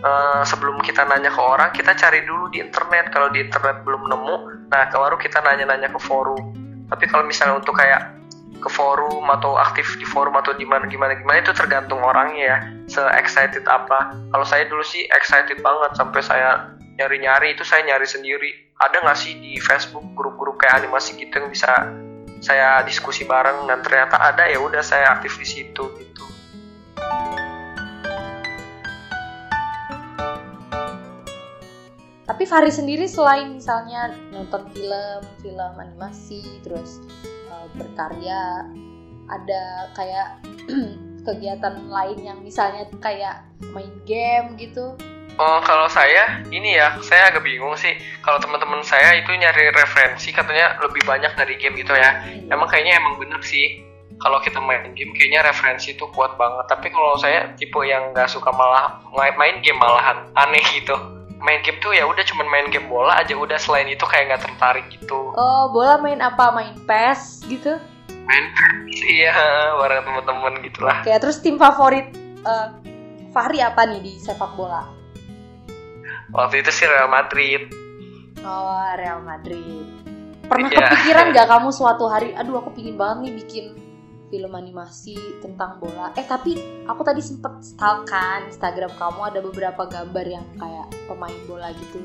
[0.03, 3.10] uh, sebelum kita nanya ke orang kita cari dulu di internet.
[3.10, 4.36] Kalau di internet belum nemu
[4.69, 6.53] nah baru kita nanya-nanya ke forum.
[6.89, 8.13] Tapi kalau misalnya untuk kayak
[8.63, 12.58] ke forum atau aktif di forum atau di mana gimana gimana itu tergantung orangnya ya.
[12.89, 14.13] Se excited apa.
[14.34, 16.49] Kalau saya dulu sih excited banget sampai saya
[16.99, 18.51] nyari-nyari itu saya nyari sendiri.
[18.82, 21.71] Ada nggak sih di Facebook grup-grup kayak animasi gitu yang bisa
[22.43, 23.69] saya diskusi bareng?
[23.69, 26.33] Dan ternyata ada ya udah saya aktif di situ gitu
[32.34, 36.98] tapi Fahri sendiri selain misalnya nonton film film animasi terus
[37.54, 38.65] uh, berkarya
[39.30, 40.41] ada kayak
[41.30, 44.98] kegiatan lain yang misalnya kayak main game gitu?
[45.38, 48.02] Oh kalau saya ini ya saya agak bingung sih.
[48.26, 52.17] Kalau teman-teman saya itu nyari referensi katanya lebih banyak dari game gitu ya.
[52.17, 52.50] Hmm.
[52.50, 53.86] emang kayaknya emang bener sih.
[54.17, 56.65] Kalau kita main game kayaknya referensi itu kuat banget.
[56.65, 61.12] Tapi kalau saya tipe yang nggak suka malah main game malahan aneh gitu
[61.43, 64.43] main game tuh ya udah cuman main game bola aja udah selain itu kayak nggak
[64.47, 65.36] tertarik gitu.
[65.36, 66.56] Oh bola main apa?
[66.56, 67.75] Main PES gitu?
[68.23, 69.36] Main PES iya
[69.84, 71.03] bareng teman-teman gitulah.
[71.03, 72.15] Kayak terus tim favorit
[72.47, 72.71] uh,
[73.36, 74.88] Fahri apa nih di sepak bola?
[76.32, 77.67] Waktu itu sih Real Madrid.
[78.47, 79.86] Oh Real Madrid.
[80.47, 80.88] Pernah yeah.
[80.88, 83.65] kepikiran gak kamu suatu hari aduh aku pingin banget nih bikin
[84.34, 85.13] film animasi
[85.46, 86.10] tentang bola.
[86.17, 86.58] Eh tapi
[86.89, 92.02] aku tadi sempet stalkan Instagram kamu ada beberapa gambar yang kayak pemain bola gitu.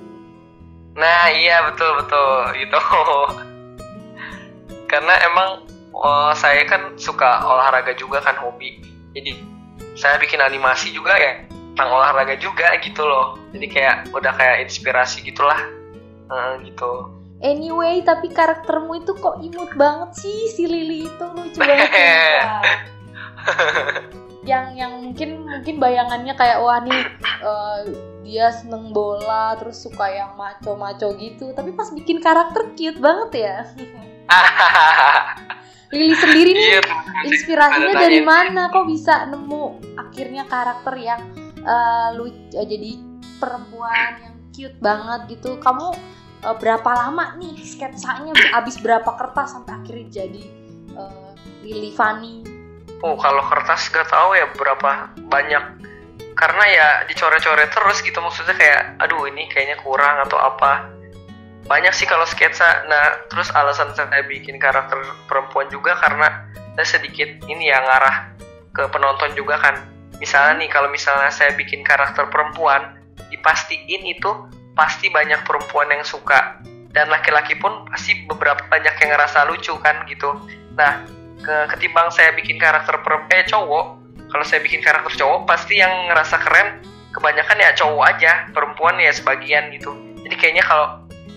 [0.92, 2.80] Nah iya betul betul itu.
[4.92, 5.64] Karena emang
[5.96, 8.84] oh, saya kan suka olahraga juga kan hobi.
[9.16, 9.40] Jadi
[9.96, 13.40] saya bikin animasi juga ya tentang olahraga juga gitu loh.
[13.56, 15.56] Jadi kayak udah kayak inspirasi gitulah.
[16.28, 21.90] Uh, gitu Anyway, tapi karaktermu itu kok imut banget sih si Lily itu lucu banget.
[24.50, 27.04] yang yang mungkin mungkin bayangannya kayak wah nih
[27.44, 27.84] uh,
[28.26, 33.56] dia seneng bola terus suka yang maco-maco gitu, tapi pas bikin karakter cute banget ya.
[35.94, 36.80] Lily sendiri nih iya,
[37.24, 38.68] inspirasinya dari mana?
[38.68, 41.22] Kok bisa nemu akhirnya karakter yang
[41.64, 42.98] uh, lucu jadi
[43.38, 45.56] perempuan yang cute banget gitu?
[45.56, 50.44] Kamu uh, berapa lama nih sketsanya habis berapa kertas sampai akhirnya jadi
[50.94, 52.44] uh, Lily Fanny?
[53.02, 55.64] Oh kalau kertas gak tahu ya berapa banyak.
[56.38, 60.86] Karena ya dicoret-coret terus gitu maksudnya kayak aduh ini kayaknya kurang atau apa.
[61.66, 62.86] Banyak sih kalau sketsa.
[62.86, 66.46] Nah terus alasan saya bikin karakter perempuan juga karena
[66.78, 68.16] saya sedikit ini ya ngarah
[68.70, 69.74] ke penonton juga kan.
[70.22, 72.98] Misalnya nih kalau misalnya saya bikin karakter perempuan
[73.30, 74.30] dipastiin itu
[74.78, 76.62] pasti banyak perempuan yang suka.
[76.94, 80.38] Dan laki-laki pun pasti beberapa banyak yang ngerasa lucu kan gitu.
[80.78, 81.02] Nah
[81.42, 83.86] ke, ketimbang saya bikin karakter perempuan eh cowok
[84.28, 89.10] kalau saya bikin karakter cowok pasti yang ngerasa keren kebanyakan ya cowok aja perempuan ya
[89.10, 89.92] sebagian gitu.
[90.24, 90.86] Jadi kayaknya kalau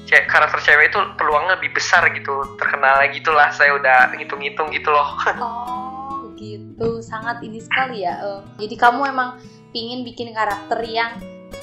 [0.06, 2.44] ce karakter cewek itu peluangnya lebih besar gitu.
[2.60, 5.10] Terkenal gitulah saya udah ngitung-ngitung gitu loh.
[5.42, 7.06] Oh gitu.
[7.06, 9.38] Sangat ini sekali ya uh, jadi kamu emang
[9.72, 11.16] pingin bikin karakter yang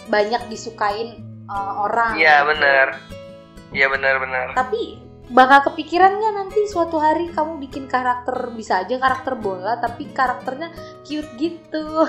[0.08, 2.48] banyak disukain uh, orang iya gitu.
[2.54, 2.86] bener
[3.72, 9.36] iya bener-bener tapi bakal kepikiran nggak nanti suatu hari kamu bikin karakter bisa aja karakter
[9.36, 10.72] bola tapi karakternya
[11.04, 12.08] cute gitu?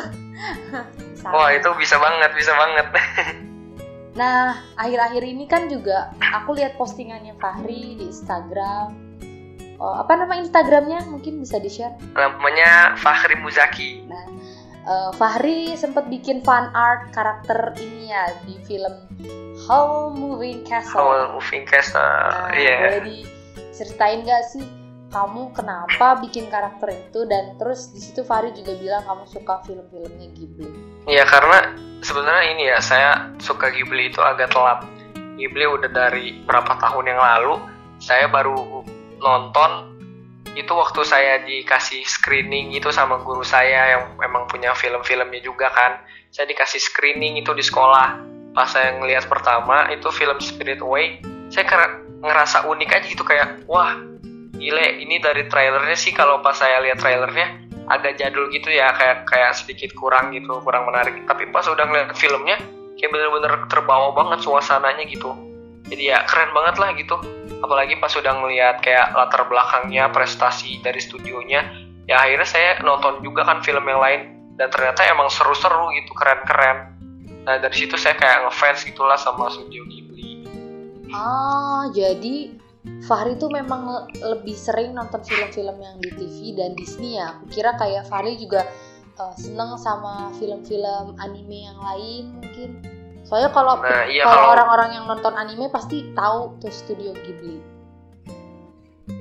[1.35, 2.87] Wah itu bisa banget bisa banget.
[4.09, 8.91] Nah akhir-akhir ini kan juga aku lihat postingannya Fahri di Instagram.
[9.79, 11.07] Oh, apa nama Instagramnya?
[11.07, 14.03] Mungkin bisa di share namanya Fahri Muzaki.
[14.11, 14.27] Nah
[14.85, 18.93] uh, Fahri sempat bikin fan art karakter ini ya di film
[19.67, 20.99] How Moving Castle.
[20.99, 22.69] How Moving Castle, nah, iya.
[22.69, 22.79] Yeah.
[22.79, 24.63] Boleh diceritain gak sih
[25.09, 30.29] kamu kenapa bikin karakter itu dan terus di situ Fahri juga bilang kamu suka film-filmnya
[30.37, 30.69] Ghibli.
[31.09, 31.73] Iya karena
[32.05, 33.11] sebenarnya ini ya saya
[33.41, 34.85] suka Ghibli itu agak telat.
[35.39, 37.57] Ghibli udah dari berapa tahun yang lalu
[37.97, 38.85] saya baru
[39.19, 39.98] nonton
[40.57, 46.01] itu waktu saya dikasih screening itu sama guru saya yang emang punya film-filmnya juga kan.
[46.33, 48.21] Saya dikasih screening itu di sekolah.
[48.53, 51.65] Pas saya ngelihat pertama itu film Spirit Away saya
[52.21, 53.97] ngerasa unik aja gitu kayak wah
[54.53, 56.13] gile ini dari trailernya sih.
[56.13, 60.85] Kalau pas saya lihat trailernya agak jadul gitu ya kayak kayak sedikit kurang gitu kurang
[60.85, 61.17] menarik.
[61.25, 62.61] Tapi pas udah ngeliat filmnya
[63.01, 65.48] kayak bener-bener terbawa banget suasananya gitu
[65.89, 67.17] jadi ya keren banget lah gitu.
[67.59, 71.65] Apalagi pas sudah ngeliat kayak latar belakangnya prestasi dari studionya
[72.05, 74.21] ya akhirnya saya nonton juga kan film yang lain.
[74.59, 76.99] Dan ternyata emang seru-seru gitu keren-keren.
[77.47, 80.45] Nah dari situ saya kayak ngefans gitulah sama studio Ghibli.
[81.09, 82.53] Ah jadi
[83.03, 87.35] Fahri tuh memang lebih sering nonton film-film yang di TV dan Disney ya?
[87.35, 88.67] Aku kira kayak Fahri juga
[89.19, 92.98] uh, seneng sama film-film anime yang lain mungkin
[93.29, 97.61] Soalnya kalau nah, iya, kalau orang-orang yang nonton anime pasti tahu tuh studio Ghibli.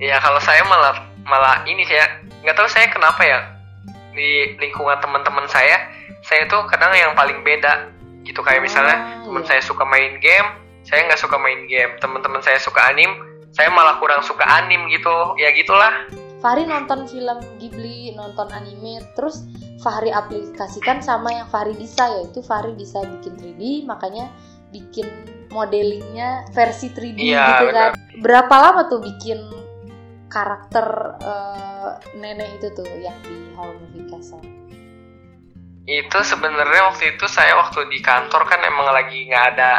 [0.00, 3.38] Iya kalau saya malah malah ini saya nggak tahu saya kenapa ya
[4.16, 5.92] di lingkungan teman-teman saya
[6.24, 7.92] saya tuh kadang yang paling beda
[8.24, 9.48] gitu kayak misalnya oh, teman iya.
[9.54, 10.48] saya suka main game
[10.88, 13.12] saya nggak suka main game teman-teman saya suka anim
[13.52, 15.92] saya malah kurang suka anim gitu ya gitulah
[16.38, 19.44] Fahri nonton film Ghibli nonton anime terus
[19.82, 24.30] Fahri aplikasikan sama yang Fahri bisa yaitu Fahri bisa bikin 3D makanya
[24.70, 25.10] bikin
[25.50, 27.92] modelingnya versi 3D ya, gitu kan.
[27.98, 28.22] Bener.
[28.22, 29.42] Berapa lama tuh bikin
[30.30, 34.44] karakter uh, nenek itu tuh yang di How Movie Castle?
[35.88, 39.72] Itu sebenarnya waktu itu saya waktu di kantor kan emang lagi nggak ada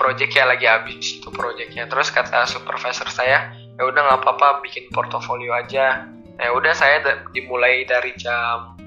[0.00, 1.86] project ya lagi habis itu projectnya.
[1.86, 6.08] Terus kata supervisor saya, ya udah nggak apa-apa bikin portofolio aja.
[6.40, 7.04] Ya udah saya
[7.36, 8.81] dimulai dari jam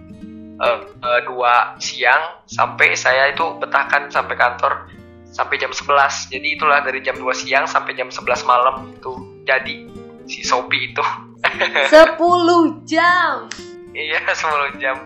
[0.60, 4.88] uh, uh, dua siang sampai saya itu betahkan sampai kantor
[5.36, 9.12] sampai jam 11 jadi itulah dari jam 2 siang sampai jam 11 malam itu
[9.44, 9.86] jadi
[10.26, 11.04] si Sopi itu.
[11.92, 13.46] 10 jam.
[13.94, 14.98] Iya 10 jam.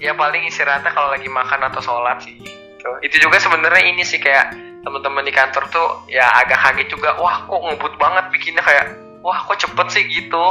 [0.00, 2.40] Ya paling istirahatnya kalau lagi makan atau sholat sih
[2.80, 2.90] gitu.
[3.04, 7.44] itu juga sebenarnya ini sih kayak teman-teman di kantor tuh ya agak kaget juga wah
[7.44, 10.44] kok ngebut banget bikinnya kayak wah kok cepet sih gitu.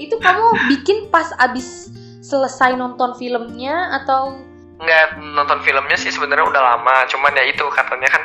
[0.00, 1.92] Itu kamu bikin pas abis
[2.28, 4.36] selesai nonton filmnya atau?
[4.78, 8.22] Nggak nonton filmnya sih sebenarnya udah lama cuman ya itu katanya kan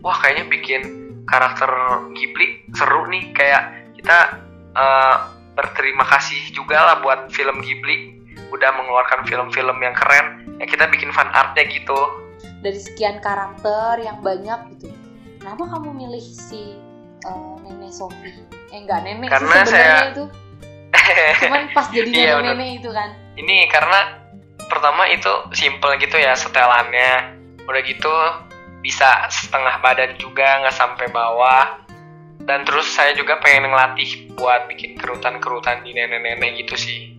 [0.00, 0.82] wah kayaknya bikin
[1.28, 1.70] karakter
[2.16, 3.62] Ghibli seru nih kayak
[4.00, 4.42] kita
[4.74, 5.16] uh,
[5.54, 11.14] berterima kasih juga lah buat film Ghibli udah mengeluarkan film-film yang keren ya kita bikin
[11.14, 11.98] fan artnya gitu.
[12.64, 14.88] Dari sekian karakter yang banyak gitu.
[15.38, 16.74] Kenapa kamu milih si
[17.28, 18.42] uh, nenek Sophie?
[18.72, 20.10] Eh enggak nenek karena sih sebenarnya saya...
[20.10, 20.24] itu.
[21.44, 24.22] Cuman pas jadi iya, nenek-nenek itu kan ini karena
[24.70, 27.34] pertama itu simple gitu ya setelannya.
[27.64, 28.12] Udah gitu
[28.84, 31.80] bisa setengah badan juga nggak sampai bawah.
[32.44, 37.16] Dan terus saya juga pengen ngelatih buat bikin kerutan-kerutan di nenek-nenek gitu sih.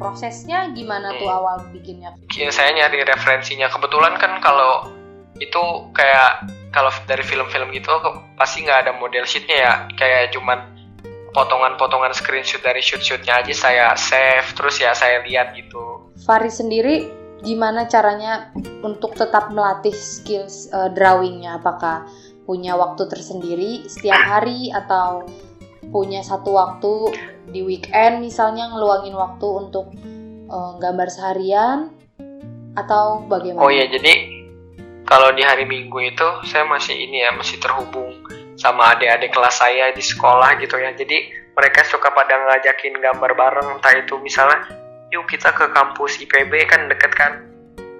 [0.00, 1.18] Prosesnya gimana hmm.
[1.20, 2.16] tuh awal bikinnya?
[2.32, 3.68] Ya, saya nyari referensinya.
[3.68, 4.88] Kebetulan kan kalau
[5.36, 5.60] itu
[5.92, 7.92] kayak kalau dari film-film gitu
[8.40, 9.72] pasti nggak ada model sheetnya ya.
[10.00, 10.79] Kayak cuman
[11.30, 16.10] potongan-potongan screenshot dari shoot-shootnya aja saya save terus ya saya lihat gitu.
[16.26, 17.08] Fari sendiri
[17.40, 18.52] gimana caranya
[18.84, 21.62] untuk tetap melatih skills uh, drawingnya?
[21.62, 22.06] Apakah
[22.44, 25.26] punya waktu tersendiri setiap hari atau
[25.90, 27.14] punya satu waktu
[27.50, 29.90] di weekend misalnya ngeluangin waktu untuk
[30.50, 32.00] uh, gambar seharian?
[32.78, 33.64] atau bagaimana?
[33.66, 34.42] Oh iya, jadi
[35.06, 38.14] kalau di hari Minggu itu saya masih ini ya, masih terhubung
[38.60, 40.92] sama adik-adik kelas saya di sekolah gitu ya.
[40.92, 44.68] Jadi mereka suka pada ngajakin gambar bareng, entah itu misalnya,
[45.08, 47.32] yuk kita ke kampus IPB kan deket kan.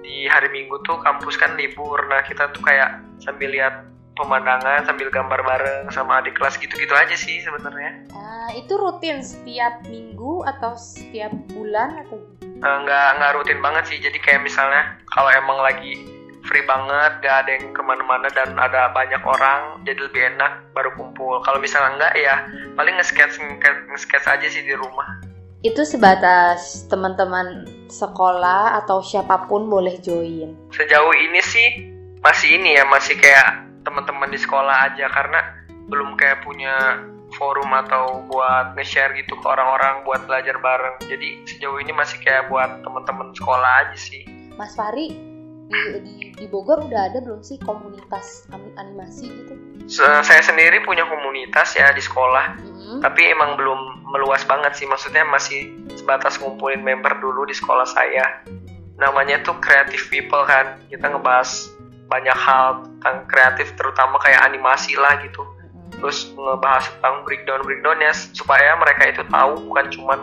[0.05, 5.07] Di hari Minggu tuh kampus kan libur, nah kita tuh kayak sambil lihat pemandangan sambil
[5.07, 8.05] gambar bareng sama adik kelas gitu-gitu aja sih sebenarnya.
[8.13, 12.19] Ah, itu rutin setiap minggu atau setiap bulan atau?
[12.61, 13.97] Uh, nggak nggak rutin banget sih.
[13.97, 16.20] Jadi kayak misalnya kalau emang lagi
[16.51, 20.91] free banget, gak ada yang ke mana-mana dan ada banyak orang, jadi lebih enak baru
[20.99, 21.39] kumpul.
[21.47, 22.35] Kalau misalnya enggak ya
[22.75, 23.39] paling nge-sketch
[23.87, 25.23] nge-sketch aja sih di rumah.
[25.63, 30.51] Itu sebatas teman-teman sekolah atau siapa pun boleh join.
[30.75, 31.87] Sejauh ini sih
[32.19, 35.39] masih ini ya masih kayak teman-teman di sekolah aja karena
[35.87, 36.99] belum kayak punya
[37.39, 40.99] forum atau buat nge-share gitu ke orang-orang buat belajar bareng.
[41.07, 44.27] Jadi sejauh ini masih kayak buat teman-teman sekolah aja sih.
[44.59, 45.30] Mas Fari
[45.71, 49.53] di, di, di Bogor udah ada belum sih komunitas animasi gitu?
[49.87, 52.97] Saya sendiri punya komunitas ya di sekolah, mm-hmm.
[53.01, 54.85] tapi emang belum meluas banget sih.
[54.85, 58.43] Maksudnya masih sebatas ngumpulin member dulu di sekolah saya.
[58.99, 60.77] Namanya tuh Creative People kan.
[60.91, 61.71] Kita ngebahas
[62.11, 65.47] banyak hal tentang kreatif terutama kayak animasi lah gitu
[65.95, 70.19] terus ngebahas tentang breakdown breakdownnya supaya mereka itu tahu bukan cuman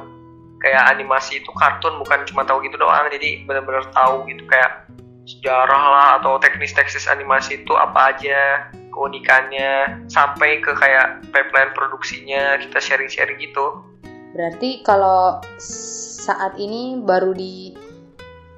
[0.58, 4.88] kayak animasi itu kartun bukan cuma tahu gitu doang jadi benar-benar tahu gitu kayak
[5.29, 12.81] sejarah lah atau teknis-teknis animasi itu apa aja keunikannya sampai ke kayak pipeline produksinya kita
[12.81, 13.85] sharing-sharing gitu
[14.33, 17.77] berarti kalau saat ini baru di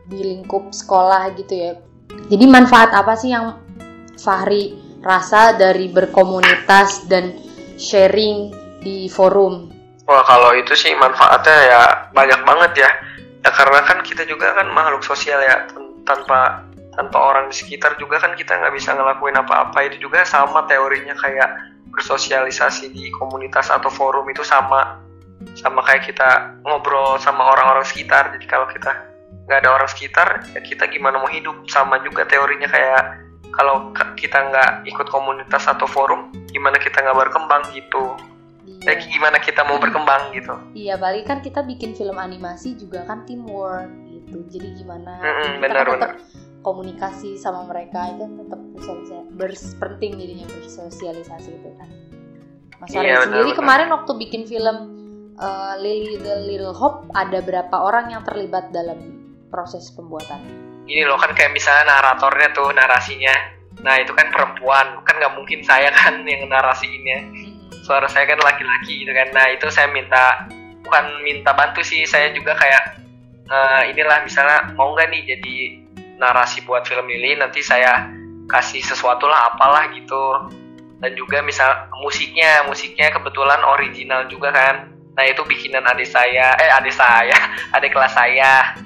[0.06, 1.72] di lingkup sekolah gitu ya
[2.30, 3.58] jadi manfaat apa sih yang
[4.20, 7.32] Fahri rasa dari berkomunitas dan
[7.80, 8.52] sharing
[8.84, 9.72] di forum?
[10.04, 11.80] Wah kalau itu sih manfaatnya ya
[12.12, 12.90] banyak banget ya.
[13.40, 15.64] Ya karena kan kita juga kan makhluk sosial ya
[16.04, 19.78] tanpa tanpa orang di sekitar juga kan kita nggak bisa ngelakuin apa-apa.
[19.86, 21.50] Itu juga sama teorinya kayak
[21.90, 25.00] bersosialisasi di komunitas atau forum itu sama
[25.56, 28.34] sama kayak kita ngobrol sama orang-orang sekitar.
[28.36, 28.92] Jadi kalau kita
[29.46, 31.56] nggak ada orang sekitar ya kita gimana mau hidup?
[31.70, 33.02] Sama juga teorinya kayak
[33.54, 38.14] kalau kita nggak ikut komunitas atau forum gimana kita nggak berkembang gitu?
[38.60, 38.92] Iya.
[38.92, 40.54] ya gimana kita mau berkembang gitu?
[40.76, 43.88] Iya balik kan kita bikin film animasi juga kan teamwork
[44.30, 46.10] gitu jadi gimana mm -hmm, benar, benar.
[46.62, 48.60] komunikasi sama mereka itu tetap
[49.34, 51.90] berpenting jadinya bersosialisasi itu kan
[52.80, 53.60] Mas iya, sendiri benar.
[53.60, 54.76] kemarin waktu bikin film
[55.36, 60.38] uh, Lily the Little Hope ada berapa orang yang terlibat dalam proses pembuatan?
[60.86, 63.34] Ini loh kan kayak misalnya naratornya tuh narasinya,
[63.84, 67.18] nah itu kan perempuan, kan nggak mungkin saya kan yang narasiinnya.
[67.20, 67.58] Hmm.
[67.84, 69.32] Suara saya kan laki-laki gitu kan.
[69.34, 70.46] Nah itu saya minta
[70.84, 72.96] bukan minta bantu sih, saya juga kayak
[73.50, 75.56] uh, inilah misalnya mau nggak nih jadi
[76.16, 78.08] narasi buat film ini nanti saya
[78.46, 80.54] kasih sesuatu lah apalah gitu.
[81.00, 84.92] Dan juga misal musiknya musiknya kebetulan original juga kan.
[85.16, 87.36] Nah itu bikinan adik saya eh adik saya
[87.76, 88.76] adik kelas saya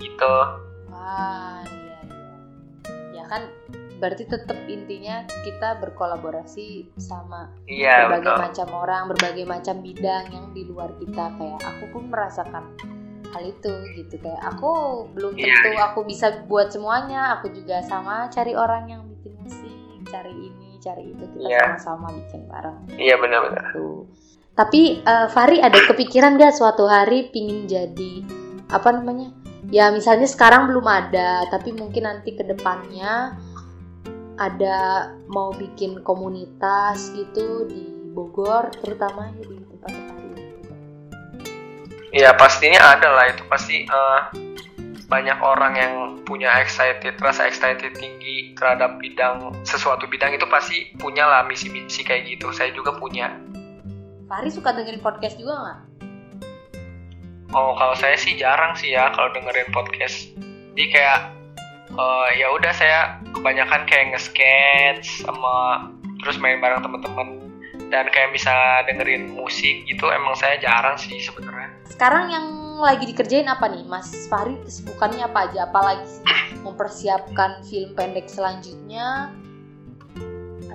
[0.00, 0.34] gitu.
[0.88, 3.20] Ah iya iya.
[3.20, 3.52] Ya kan
[3.98, 8.44] berarti tetap intinya kita berkolaborasi sama iya, berbagai betul.
[8.46, 11.36] macam orang berbagai macam bidang yang di luar kita.
[11.36, 12.64] Kayak aku pun merasakan
[13.32, 17.84] hal itu gitu kayak aku belum iya, tentu iya, aku bisa buat semuanya aku juga
[17.84, 19.72] sama cari orang yang bikin musik
[20.08, 21.76] cari ini cari itu kita iya.
[21.76, 24.08] sama-sama bikin bareng iya benar-benar gitu.
[24.56, 28.24] tapi uh, Fari ada kepikiran gak suatu hari pingin jadi
[28.72, 29.32] apa namanya
[29.68, 33.36] ya misalnya sekarang belum ada tapi mungkin nanti ke depannya
[34.38, 40.17] ada mau bikin komunitas gitu di Bogor terutama di tempat
[42.18, 44.26] Iya pastinya ada lah itu pasti uh,
[45.06, 45.94] banyak orang yang
[46.26, 52.26] punya excited rasa excited tinggi terhadap bidang sesuatu bidang itu pasti punya lah misi-misi kayak
[52.26, 53.38] gitu saya juga punya
[54.28, 55.78] Fahri suka dengerin podcast juga nggak?
[57.56, 60.28] Oh kalau saya sih jarang sih ya kalau dengerin podcast.
[60.76, 61.32] Jadi kayak
[61.96, 65.88] uh, ya udah saya kebanyakan kayak nge-sketch sama
[66.20, 67.40] terus main bareng teman-teman
[67.88, 68.52] dan kayak bisa
[68.84, 71.67] dengerin musik gitu emang saya jarang sih sebenarnya.
[71.88, 72.46] Sekarang yang
[72.78, 76.22] lagi dikerjain apa nih Mas Fahri kesibukannya apa aja apalagi sih
[76.62, 79.34] mempersiapkan film pendek selanjutnya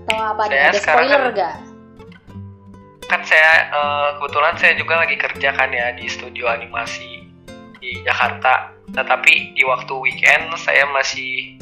[0.03, 1.55] atau apa saya ada spoiler kan, gak?
[3.07, 7.23] kan saya uh, kebetulan saya juga lagi kerja kan ya di studio animasi
[7.79, 8.73] di Jakarta.
[8.95, 11.59] Nah tapi di waktu weekend saya masih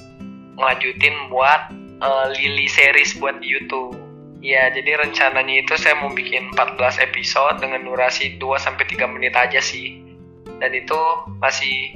[0.58, 1.70] ngelanjutin buat
[2.02, 3.93] uh, Lily series buat YouTube.
[4.42, 9.38] Ya, jadi rencananya itu saya mau bikin 14 episode dengan durasi 2 sampai 3 menit
[9.38, 10.02] aja sih.
[10.58, 10.98] Dan itu
[11.38, 11.94] masih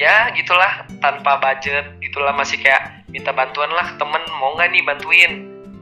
[0.00, 5.32] ya gitulah tanpa budget gitulah masih kayak minta bantuan lah temen mau nggak nih bantuin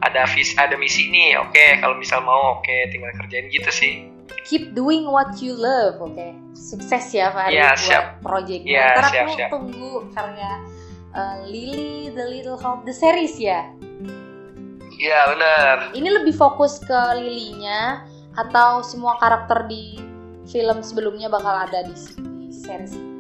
[0.03, 4.11] ada vis ada misi nih oke kalau misal mau oke tinggal kerjain gitu sih
[4.43, 6.35] keep doing what you love oke okay?
[6.51, 8.05] sukses ya Fahri ya, buat siap.
[8.19, 9.51] projectnya ya, ntar siap, aku siap.
[9.55, 10.53] tunggu karya
[11.15, 13.71] uh, Lily the Little Hope the series ya
[14.99, 15.77] Iya benar.
[15.95, 18.03] ini lebih fokus ke Lilynya
[18.35, 20.03] atau semua karakter di
[20.51, 23.15] film sebelumnya bakal ada di, di series ini?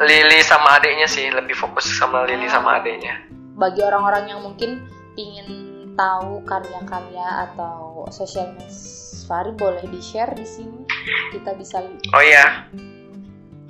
[0.00, 3.20] Lily sama adeknya sih lebih fokus sama Lily sama adeknya.
[3.54, 4.82] bagi orang-orang yang mungkin
[5.14, 5.46] ingin
[5.94, 8.66] tahu karya-karya atau social media
[9.24, 10.84] Fahri boleh di share di sini
[11.32, 11.80] kita bisa
[12.12, 12.66] Oh iya.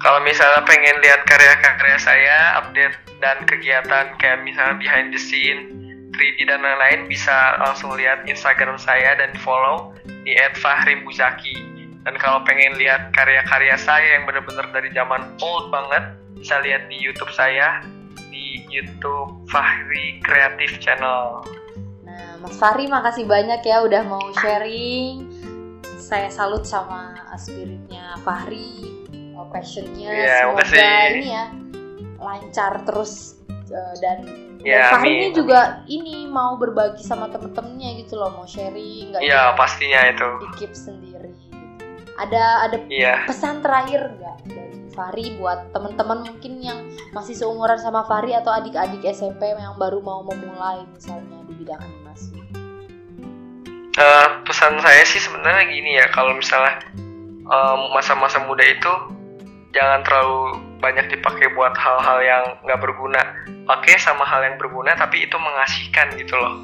[0.02, 5.83] Kalau misalnya pengen lihat karya-karya saya, update dan kegiatan kayak misalnya behind the scene,
[6.16, 11.54] 3D dan lain-lain bisa langsung lihat Instagram saya dan follow di @fahrimuzaki.
[12.04, 16.04] Dan kalau pengen lihat karya-karya saya yang benar-benar dari zaman old banget,
[16.36, 17.80] bisa lihat di YouTube saya
[18.28, 21.40] di YouTube Fahri Creative Channel.
[22.04, 25.32] Nah, Mas Fahri makasih banyak ya udah mau sharing.
[25.96, 28.92] Saya salut sama spiritnya Fahri,
[29.32, 30.12] uh, passionnya.
[30.12, 31.08] Iya, Semoga makasih.
[31.16, 31.44] ini ya
[32.20, 33.40] lancar terus
[33.72, 38.48] uh, dan Ya, dan Fahri ini juga ini mau berbagi sama temen-temennya gitu loh, mau
[38.48, 40.28] sharing, nggak Iya, pastinya itu.
[40.40, 41.30] di keep sendiri.
[41.30, 41.52] Gitu.
[42.16, 43.28] Ada ada Iya.
[43.28, 46.80] pesan terakhir nggak dari Fahri buat teman-teman mungkin yang
[47.12, 52.32] masih seumuran sama Fahri atau adik-adik SMP yang baru mau memulai misalnya di bidang animasi?
[53.94, 56.82] Eh, pesan saya sih sebenarnya gini ya kalau misalnya
[57.44, 58.90] em, masa-masa muda itu
[59.74, 63.20] jangan terlalu banyak dipakai buat hal-hal yang nggak berguna.
[63.66, 66.54] Pakai sama hal yang berguna tapi itu mengasihkan gitu loh.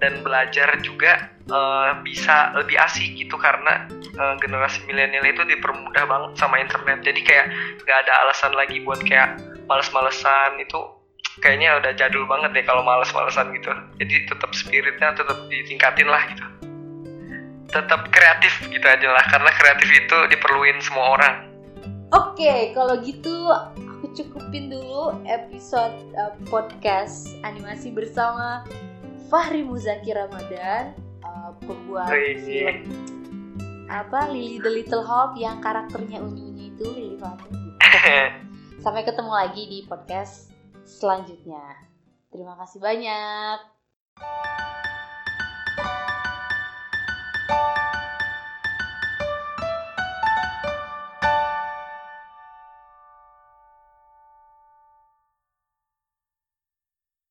[0.00, 6.32] Dan belajar juga eh, bisa lebih asik gitu karena eh, generasi milenial itu dipermudah banget
[6.40, 7.04] sama internet.
[7.04, 7.46] Jadi kayak
[7.84, 9.38] nggak ada alasan lagi buat kayak
[9.68, 10.58] males-malesan.
[10.64, 11.04] Itu
[11.44, 13.70] kayaknya udah jadul banget deh kalau males-malesan gitu.
[14.00, 16.44] Jadi tetap spiritnya tetap ditingkatin lah gitu.
[17.74, 21.53] Tetap kreatif gitu aja lah karena kreatif itu diperluin semua orang
[22.12, 28.68] Oke, okay, kalau gitu aku cukupin dulu episode uh, podcast animasi bersama
[29.32, 30.92] Fahri Muzaki Ramadan,
[31.24, 32.12] uh, pembuat
[32.44, 32.84] film
[33.88, 37.48] apa Lily the Little Hope yang karakternya unyu-unyu itu Lily Fahri.
[38.84, 40.52] Sampai ketemu lagi di podcast
[40.84, 41.88] selanjutnya.
[42.28, 43.58] Terima kasih banyak.